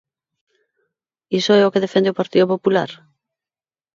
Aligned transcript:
¿Iso 1.39 1.51
é 1.59 1.63
o 1.63 1.71
que 1.73 1.83
defende 1.85 2.11
o 2.11 2.19
Partido 2.19 2.45
Popular? 2.53 2.89